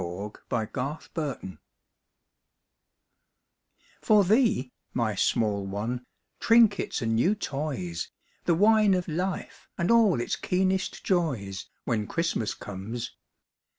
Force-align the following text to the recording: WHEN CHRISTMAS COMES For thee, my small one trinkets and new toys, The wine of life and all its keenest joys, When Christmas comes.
WHEN 0.03 0.31
CHRISTMAS 0.31 1.09
COMES 1.13 1.57
For 4.01 4.23
thee, 4.23 4.71
my 4.95 5.13
small 5.13 5.63
one 5.67 6.07
trinkets 6.39 7.03
and 7.03 7.13
new 7.13 7.35
toys, 7.35 8.09
The 8.45 8.55
wine 8.55 8.95
of 8.95 9.07
life 9.07 9.69
and 9.77 9.91
all 9.91 10.19
its 10.19 10.35
keenest 10.35 11.03
joys, 11.03 11.67
When 11.85 12.07
Christmas 12.07 12.55
comes. 12.55 13.15